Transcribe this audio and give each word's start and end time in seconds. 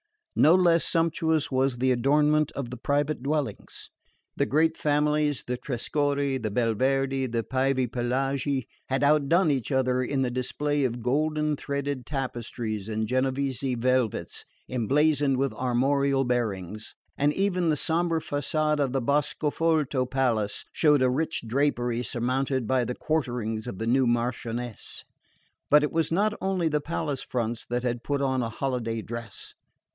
No 0.35 0.55
less 0.55 0.83
sumptuous 0.83 1.51
was 1.51 1.77
the 1.77 1.91
adornment 1.91 2.51
of 2.53 2.71
the 2.71 2.77
private 2.77 3.21
dwellings. 3.21 3.91
The 4.35 4.47
great 4.47 4.75
families 4.75 5.43
the 5.43 5.57
Trescorri, 5.57 6.39
the 6.41 6.49
Belverdi, 6.49 7.27
the 7.27 7.43
Pievepelaghi 7.43 8.63
had 8.87 9.03
outdone 9.03 9.51
each 9.51 9.71
other 9.71 10.01
in 10.01 10.23
the 10.23 10.31
display 10.31 10.85
of 10.85 11.03
golden 11.03 11.55
threaded 11.55 12.07
tapestries 12.07 12.89
and 12.89 13.07
Genoese 13.07 13.75
velvets 13.77 14.43
emblazoned 14.67 15.37
with 15.37 15.53
armorial 15.53 16.23
bearings; 16.23 16.95
and 17.15 17.31
even 17.33 17.69
the 17.69 17.75
sombre 17.75 18.19
facade 18.21 18.79
of 18.79 18.93
the 18.93 19.01
Boscofolto 19.01 20.09
palace 20.09 20.65
showed 20.71 21.03
a 21.03 21.09
rich 21.11 21.43
drapery 21.45 22.01
surmounted 22.01 22.65
by 22.65 22.83
the 22.83 22.95
quarterings 22.95 23.67
of 23.67 23.77
the 23.77 23.85
new 23.87 24.07
Marchioness. 24.07 25.03
But 25.69 25.83
it 25.83 25.91
was 25.91 26.11
not 26.11 26.33
only 26.41 26.69
the 26.69 26.81
palace 26.81 27.21
fronts 27.21 27.65
that 27.67 27.83
had 27.83 28.03
put 28.03 28.21
on 28.21 28.41
a 28.41 28.49
holiday 28.49 29.03
dress. 29.03 29.53